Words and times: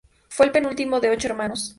Fue 0.29 0.47
el 0.47 0.51
penúltimo 0.51 0.99
de 0.99 1.11
ocho 1.11 1.27
hermanos. 1.27 1.69